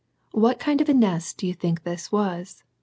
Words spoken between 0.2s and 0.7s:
what